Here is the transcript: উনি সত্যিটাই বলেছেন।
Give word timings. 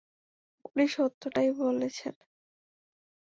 উনি 0.65 0.85
সত্যিটাই 0.87 1.49
বলেছেন। 1.59 2.13